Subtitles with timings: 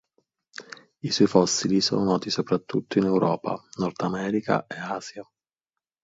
[1.01, 5.23] I suoi fossili sono noti soprattutto in Europa, Nordamerica e Asia.